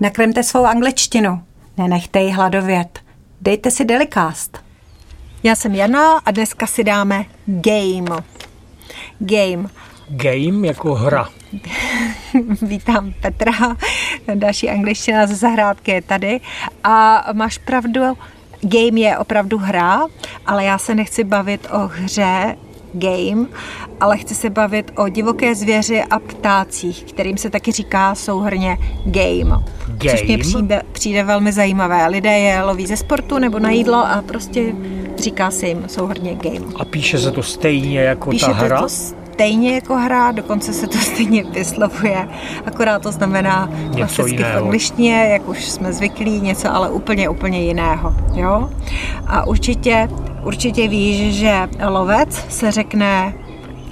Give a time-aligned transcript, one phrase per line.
[0.00, 1.42] Nakremte svou angličtinu.
[1.76, 3.00] Nenechte ji hladovět.
[3.40, 4.58] Dejte si Delicast.
[5.42, 8.22] Já jsem Jana a dneska si dáme game.
[9.18, 9.68] Game.
[10.08, 11.28] Game jako hra.
[12.62, 13.76] Vítám Petra,
[14.34, 16.40] další angličtina ze zahrádky je tady.
[16.84, 18.00] A máš pravdu,
[18.60, 20.06] game je opravdu hra,
[20.46, 22.56] ale já se nechci bavit o hře
[22.92, 23.46] game,
[24.00, 29.62] ale chci se bavit o divoké zvěři a ptácích, kterým se taky říká souhrně game.
[29.86, 30.10] Game?
[30.10, 32.06] Což mě přijde, přijde velmi zajímavé.
[32.06, 34.72] Lidé je loví ze sportu nebo na jídlo a prostě
[35.16, 36.66] říká se jim souhrně game.
[36.80, 38.80] A píše se to stejně jako Píše ta hra?
[38.80, 42.28] to stejně jako hra, dokonce se to stejně vyslovuje,
[42.66, 44.58] akorát to znamená klasicky v jiného.
[44.64, 48.14] angličtině, jak už jsme zvyklí, něco ale úplně, úplně jiného.
[48.34, 48.70] Jo?
[49.26, 50.08] A určitě,
[50.42, 53.34] určitě víš, že lovec se řekne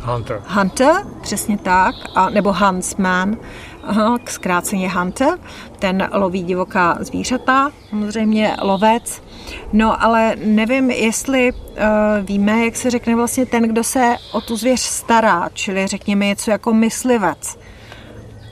[0.02, 0.42] Hunter.
[0.46, 3.36] Hunter, přesně tak, a, nebo Huntsman,
[3.84, 5.38] aha, zkráceně Hunter,
[5.78, 9.22] ten loví divoká zvířata, samozřejmě lovec.
[9.72, 11.58] No ale nevím, jestli uh,
[12.22, 16.50] víme, jak se řekne vlastně ten, kdo se o tu zvěř stará, čili řekněme něco
[16.50, 17.58] jako myslivec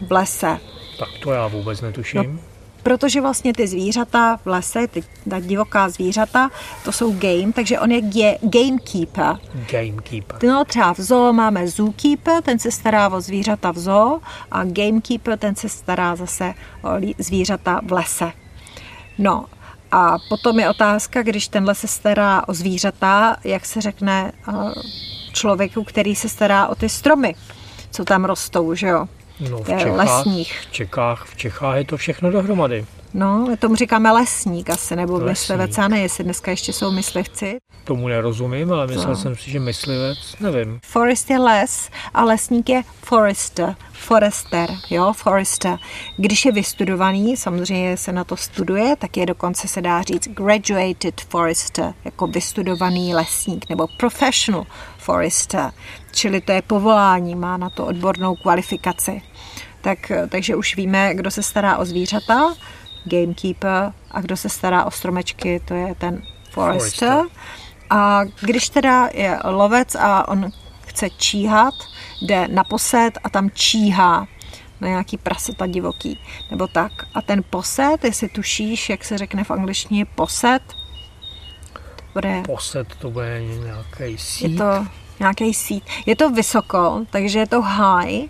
[0.06, 0.58] v lese.
[0.98, 2.22] Tak to já vůbec netuším.
[2.22, 2.53] No,
[2.84, 6.50] Protože vlastně ty zvířata v lese, ty ta divoká zvířata,
[6.84, 9.36] to jsou game, takže on je ge- gamekeeper.
[9.72, 10.44] Gamekeeper.
[10.44, 15.38] No třeba v zoo máme zookeeper, ten se stará o zvířata v zoo a gamekeeper,
[15.38, 18.32] ten se stará zase o zvířata v lese.
[19.18, 19.46] No
[19.92, 24.52] a potom je otázka, když tenhle se stará o zvířata, jak se řekne eh,
[25.32, 27.34] člověku, který se stará o ty stromy,
[27.90, 29.08] co tam rostou, že jo?
[29.40, 30.60] No, v Čechách, lesních.
[30.60, 32.86] v Čechách, v Čechách je to všechno dohromady.
[33.14, 35.28] No, tomu říkáme lesník asi, nebo Lesník.
[35.30, 37.58] myslivec, já ne, jestli dneska ještě jsou myslivci.
[37.84, 39.16] Tomu nerozumím, ale myslel No.
[39.16, 40.80] jsem si, že myslivec, nevím.
[40.84, 45.78] Forest je les a lesník je forester, forester, jo, forester.
[46.16, 51.20] Když je vystudovaný, samozřejmě se na to studuje, tak je dokonce se dá říct graduated
[51.20, 54.66] forester, jako vystudovaný lesník, nebo professional
[54.98, 55.70] forester,
[56.12, 59.22] čili to je povolání, má na to odbornou kvalifikaci.
[59.80, 62.54] Tak, takže už víme, kdo se stará o zvířata,
[63.04, 67.08] gamekeeper, a kdo se stará o stromečky, to je ten forester.
[67.08, 67.38] Forester.
[67.90, 70.50] A když teda je lovec a on
[70.86, 71.74] chce číhat,
[72.22, 74.26] jde na posed a tam číhá
[74.80, 76.18] na nějaký praseta divoký,
[76.50, 76.92] nebo tak.
[77.14, 80.62] A ten posed, jestli tušíš, jak se řekne v angličtině posed,
[81.96, 84.58] to bude, Posed to bude nějaký je síť.
[84.58, 84.86] to
[85.20, 85.84] nějaký sít.
[86.06, 88.28] Je to vysoko, takže je to high,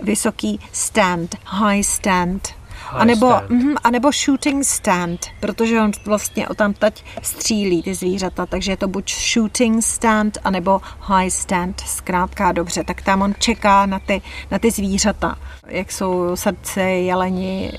[0.00, 2.48] vysoký stand, high stand.
[2.92, 7.94] A nebo, mhm, a nebo shooting stand, protože on vlastně o tam teď střílí ty
[7.94, 13.34] zvířata, takže je to buď shooting stand, anebo high stand, zkrátka dobře, tak tam on
[13.38, 17.72] čeká na ty, na ty zvířata, jak jsou srdce, jeleni,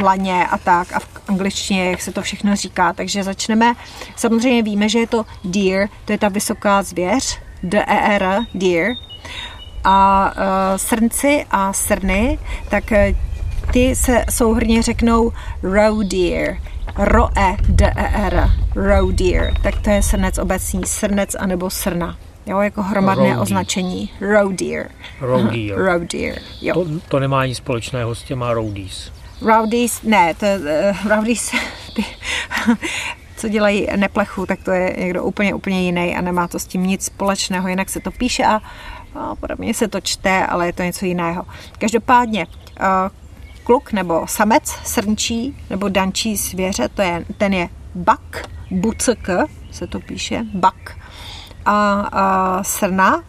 [0.00, 3.74] laně a tak a v angličtině, jak se to všechno říká, takže začneme,
[4.16, 8.92] samozřejmě víme, že je to deer, to je ta vysoká zvěř, D-E-R, deer,
[9.84, 12.38] a uh, srnci a srny,
[12.68, 13.14] tak eh,
[13.72, 16.56] ty se souhrně řeknou roe deer.
[16.96, 19.54] Roe, D-E-R, roe deer.
[19.62, 22.16] Tak to je srnec obecný, srnec anebo srna.
[22.46, 24.10] Jo, jako hromadné Roe označení.
[24.20, 24.90] Roe deer.
[25.20, 25.78] Roe deer.
[25.78, 26.74] Roe deer, jo.
[26.74, 29.12] To, to nemá nic společného s těma roadies.
[29.42, 31.52] Rowdies, ne, to je, uh, rowdies,
[31.94, 32.04] ty,
[33.36, 36.86] co dělají neplechu, tak to je někdo úplně, úplně jiný a nemá to s tím
[36.86, 38.60] nic společného, jinak se to píše a,
[39.14, 41.46] a podobně se to čte, ale je to něco jiného.
[41.78, 42.46] Každopádně,
[42.80, 42.86] uh,
[43.68, 49.02] kluk nebo samec srnčí nebo dančí zvěře, to je, ten je bak, buck
[49.70, 50.98] se to píše, bak.
[51.64, 53.24] A, a srna,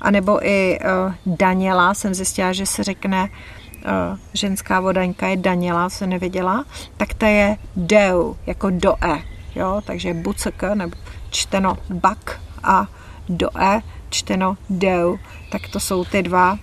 [0.00, 0.78] anebo i
[1.26, 6.64] uh, Daniela, jsem zjistila, že se řekne uh, ženská vodaňka je Daniela, se nevěděla,
[6.96, 9.22] tak to je deu, jako doe,
[9.54, 10.96] jo, takže buck, nebo
[11.30, 12.86] čteno bak a
[13.28, 13.82] doe,
[14.14, 15.18] čteno deu,
[15.50, 16.58] tak to jsou ty dva.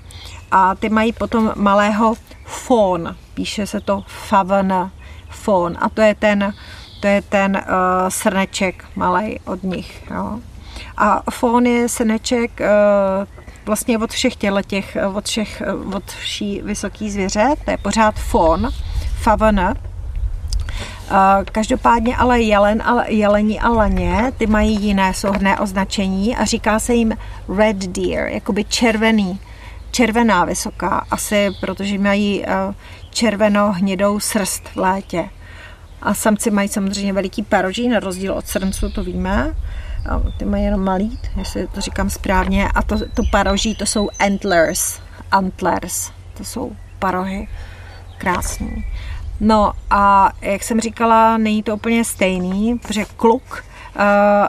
[0.51, 2.13] A ty mají potom malého
[2.45, 4.91] fón, píše se to faven,
[5.29, 6.53] fón, a to je ten,
[7.01, 10.39] to je ten uh, srneček malej od nich, jo.
[10.97, 13.27] A fón je srneček uh,
[13.65, 18.15] vlastně od všech těle těch, od všech, eh, od vší vysoký zvěře, to je pořád
[18.15, 18.69] fón,
[19.21, 19.90] faven, Uh,
[21.51, 26.93] Každopádně ale jelen a jelení a laně, ty mají jiné souhrné označení a říká se
[26.93, 27.17] jim
[27.57, 29.39] red deer, jakoby červený,
[29.91, 32.75] červená vysoká, asi protože mají uh,
[33.09, 35.29] červeno-hnědou srst v létě.
[36.01, 39.55] A samci mají samozřejmě veliký paroží, na rozdíl od srnců, to víme.
[40.09, 42.67] A ty mají jenom malý, jestli to říkám správně.
[42.75, 44.99] A to, to paroží, to jsou antlers.
[45.31, 47.47] Antlers, to jsou parohy.
[48.17, 48.85] Krásný.
[49.43, 54.01] No a jak jsem říkala, není to úplně stejný, protože kluk uh,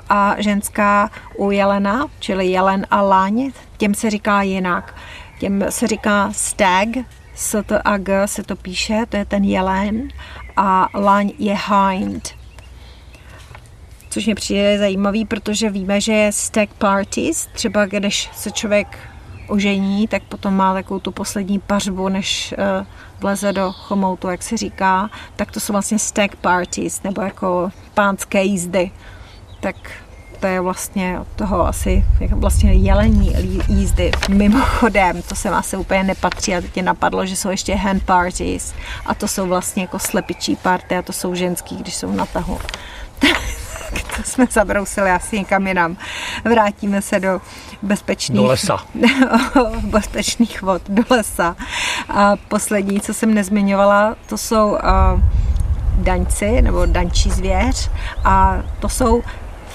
[0.08, 4.94] a ženská u jelena, čili jelen a láň, těm se říká jinak.
[5.38, 6.88] Těm se říká stag,
[7.34, 10.08] s to a g se to píše, to je ten jelen
[10.56, 12.34] a laň je hind.
[14.10, 18.98] Což mě přijde zajímavý, protože víme, že je stag parties, třeba když se člověk
[19.52, 22.86] ožení, tak potom má takovou tu poslední pařbu, než uh,
[23.20, 28.42] vleze do chomoutu, jak se říká, tak to jsou vlastně stag parties, nebo jako pánské
[28.42, 28.90] jízdy.
[29.60, 29.76] Tak
[30.40, 33.32] to je vlastně od toho asi jako vlastně jelení
[33.68, 34.10] jízdy.
[34.28, 38.74] Mimochodem, to sem asi úplně nepatří a teď napadlo, že jsou ještě hand parties
[39.06, 42.58] a to jsou vlastně jako slepičí party a to jsou ženský, když jsou na tahu.
[44.16, 45.96] To jsme zabrousili asi někam jinam.
[46.44, 47.40] Vrátíme se do
[47.82, 48.40] bezpečných...
[48.40, 48.78] Do lesa.
[49.82, 51.56] bezpečných vod, do lesa.
[52.08, 54.78] A poslední, co jsem nezmiňovala, to jsou uh,
[55.98, 57.90] daňci, nebo daňčí zvěř
[58.24, 59.22] a to jsou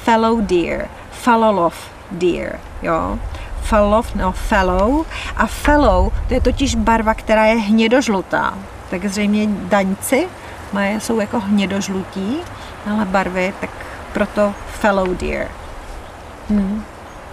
[0.04, 1.75] fellow deer, falolov
[2.12, 3.19] deer, jo.
[3.62, 5.06] Falov, no fellow.
[5.36, 8.54] A fellow, to je totiž barva, která je hnědožlutá.
[8.90, 10.28] Tak zřejmě daňci
[10.74, 12.38] mají, jsou jako hnědožlutí,
[12.92, 13.69] ale barvy, tak
[14.13, 15.48] proto fellow deer.
[16.50, 16.83] Hmm.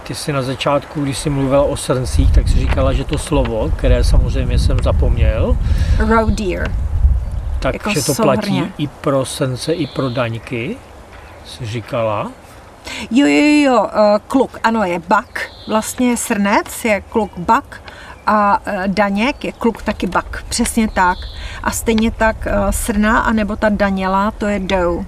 [0.03, 3.71] Ty jsi na začátku, když jsi mluvila o srncích, tak jsi říkala, že to slovo,
[3.77, 5.57] které samozřejmě jsem zapomněl.
[5.99, 6.71] Row deer.
[7.59, 8.61] Takže jako to souhrně.
[8.61, 10.77] platí i pro srnce, i pro daňky,
[11.45, 12.31] jsi říkala.
[13.11, 13.89] Jo, jo, jo, uh,
[14.27, 17.81] kluk, ano, je bak, vlastně srnec je kluk bak
[18.27, 21.17] a uh, daněk je kluk taky bak, přesně tak.
[21.63, 25.05] A stejně tak uh, srna, anebo ta daněla, to je doe.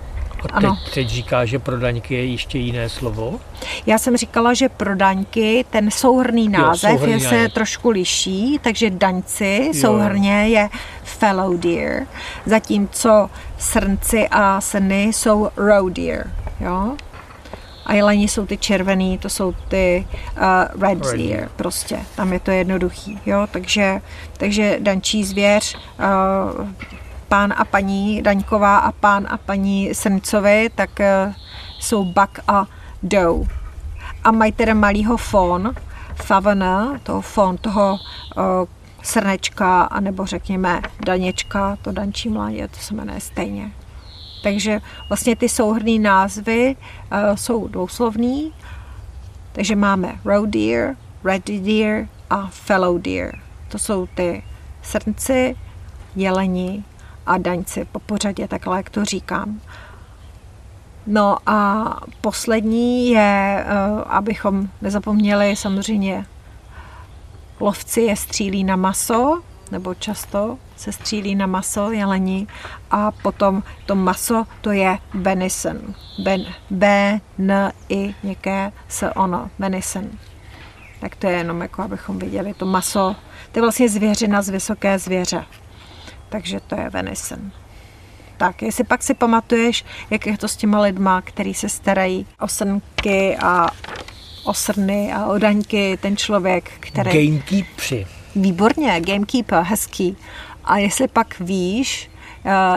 [0.53, 0.77] A teď, ano.
[0.93, 3.39] teď říká, že pro daňky je ještě jiné slovo?
[3.85, 8.59] Já jsem říkala, že pro daňky ten souhrný název jo, souhrný je se trošku liší,
[8.61, 9.81] takže daňci jo.
[9.81, 10.69] souhrně je
[11.03, 12.07] fellow deer,
[12.45, 16.31] zatímco srnci a srny jsou roe deer.
[16.59, 16.95] Jo?
[17.85, 20.07] A jeleni jsou ty červený, to jsou ty
[20.75, 21.99] uh, red deer, prostě.
[22.15, 23.47] Tam je to jednoduchý, jo.
[23.51, 24.01] Takže,
[24.37, 26.67] takže dančí zvěř, uh,
[27.27, 31.33] pán a paní Daňková a pán a paní Srncovi, tak uh,
[31.79, 32.65] jsou Buck a
[33.03, 33.47] Doe.
[34.23, 35.73] A mají teda malýho fon,
[36.15, 37.93] favana, toho fon, toho
[38.37, 38.43] uh,
[39.03, 43.71] srnečka, anebo řekněme daněčka, to dančí mládě, to se jmenuje stejně.
[44.43, 44.79] Takže
[45.09, 48.53] vlastně ty souhrný názvy uh, jsou dvouslovný.
[49.51, 53.39] Takže máme roe deer, red deer a fellow deer.
[53.67, 54.43] To jsou ty
[54.81, 55.55] srnci,
[56.15, 56.83] jeleni
[57.27, 59.61] a daňci po pořadě, takhle jak to říkám.
[61.07, 61.85] No a
[62.21, 66.25] poslední je, uh, abychom nezapomněli, samozřejmě
[67.59, 69.41] lovci je střílí na maso,
[69.71, 72.47] nebo často se střílí na maso jelení
[72.91, 75.77] a potom to maso to je venison.
[76.19, 80.09] Ben, B, N, I, něké s ono, venison.
[80.99, 83.15] Tak to je jenom jako, abychom viděli to maso.
[83.51, 85.45] To je vlastně zvěřina z vysoké zvěře.
[86.29, 87.51] Takže to je venison.
[88.37, 92.47] Tak, jestli pak si pamatuješ, jak je to s těma lidma, který se starají o
[92.47, 93.69] srnky a
[94.43, 97.29] o srny a o daňky, ten člověk, který...
[97.29, 98.07] Gamekeepři.
[98.35, 100.17] Výborně, gamekeeper, hezký.
[100.63, 102.09] A jestli pak víš,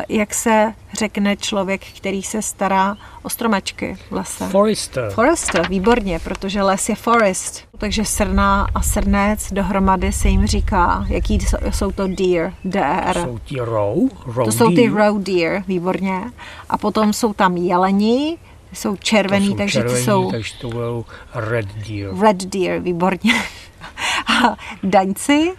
[0.08, 4.48] jak se řekne člověk, který se stará o stromečky v lese.
[4.48, 5.10] Forester.
[5.10, 7.64] Forester, výborně, protože les je forest.
[7.78, 11.38] Takže srna a srnec dohromady se jim říká, jaký
[11.70, 13.16] jsou to deer, D-E-R.
[13.16, 13.96] Jsou ti row,
[14.26, 16.20] row To jsou ty row deer, výborně.
[16.68, 18.38] A potom jsou tam jeleni,
[18.72, 20.30] jsou červený, jsou takže červení, ty jsou...
[20.30, 22.14] takže to budou red deer.
[22.20, 23.34] Red deer, výborně.
[24.26, 25.52] A daňci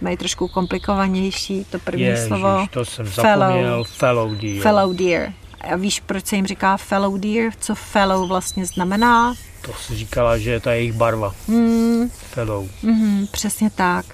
[0.00, 2.66] mají trošku komplikovanější, to první Ježiš, slovo.
[2.70, 4.62] to jsem fellow, zapomněl, fellow deer.
[4.62, 5.32] Fellow deer.
[5.60, 7.52] A víš, proč se jim říká fellow deer?
[7.60, 9.34] Co fellow vlastně znamená?
[9.62, 11.34] To si říkala, že je ta jejich barva.
[11.48, 12.10] Hmm.
[12.10, 12.68] Fellow.
[12.82, 14.06] Mm, přesně tak.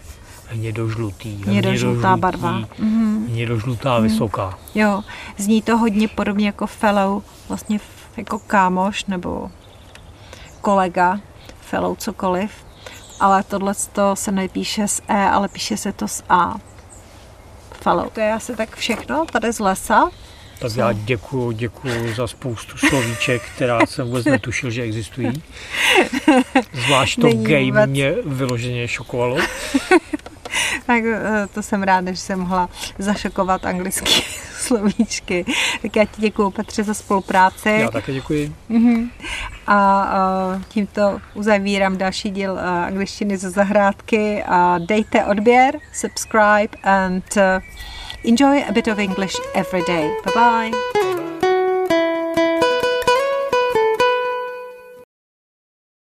[0.49, 1.45] Hnědožlutý.
[1.45, 2.63] Hnědožlutá barva.
[2.79, 3.27] Mm.
[3.31, 4.03] Hnědožlutá, mm.
[4.03, 4.59] vysoká.
[4.75, 5.03] Jo,
[5.39, 7.81] zní to hodně podobně jako fellow, vlastně
[8.17, 9.51] jako kámoš nebo
[10.61, 11.21] kolega,
[11.61, 12.51] fellow cokoliv
[13.23, 13.75] ale tohle
[14.15, 16.55] se nepíše s E, ale píše se to s A.
[17.83, 18.11] Follow.
[18.11, 20.11] To je asi tak všechno tady z lesa.
[20.59, 25.43] Tak já děkuju, děkuju za spoustu slovíček, která jsem vůbec netušil, že existují.
[26.87, 27.91] Zvlášť to Není game vůbec.
[27.91, 29.37] mě vyloženě šokovalo.
[30.87, 34.23] tak eh, to jsem ráda, že jsem mohla zašokovat anglicky
[34.63, 35.45] slovíčky.
[35.83, 37.69] Tak já ti děkuji, Petře, za spolupráci.
[37.69, 38.53] Já také děkuji.
[38.71, 39.11] Uh-huh.
[39.67, 40.05] A
[40.55, 44.43] uh, tímto uzavírám další díl uh, angličtiny ze zahrádky.
[44.47, 47.43] A dejte odběr, subscribe and uh,
[48.25, 50.09] Enjoy a bit of English every day.
[50.25, 51.12] Bye bye.